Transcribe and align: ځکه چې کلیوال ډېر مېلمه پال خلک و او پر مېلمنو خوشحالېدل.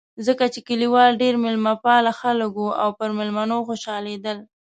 ځکه 0.27 0.45
چې 0.53 0.59
کلیوال 0.67 1.11
ډېر 1.23 1.33
مېلمه 1.43 1.73
پال 1.83 2.05
خلک 2.21 2.53
و 2.57 2.67
او 2.83 2.89
پر 2.97 3.09
مېلمنو 3.17 3.57
خوشحالېدل. 3.67 4.37